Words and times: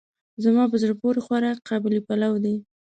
زما 0.43 0.63
په 0.71 0.75
زړه 0.81 0.93
پورې 1.01 1.19
خوراک 1.25 1.57
قابلي 1.69 1.99
پلو 2.07 2.33
دی. 2.43 2.55